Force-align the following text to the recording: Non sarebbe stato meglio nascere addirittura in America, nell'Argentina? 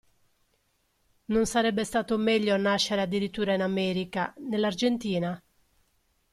Non 1.25 1.45
sarebbe 1.45 1.83
stato 1.85 2.17
meglio 2.17 2.57
nascere 2.57 3.01
addirittura 3.01 3.53
in 3.53 3.61
America, 3.61 4.33
nell'Argentina? 4.39 5.39